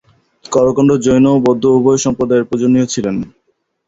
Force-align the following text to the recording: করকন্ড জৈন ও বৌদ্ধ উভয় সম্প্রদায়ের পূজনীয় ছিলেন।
করকন্ড 0.45 0.91
জৈন 1.03 1.25
ও 1.31 1.43
বৌদ্ধ 1.45 1.63
উভয় 1.77 1.99
সম্প্রদায়ের 2.05 2.47
পূজনীয় 2.49 2.85
ছিলেন। 2.93 3.15